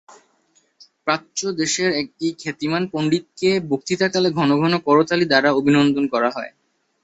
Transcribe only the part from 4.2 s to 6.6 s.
ঘন ঘন করতালি দ্বারা অভিনন্দিত করা হয়।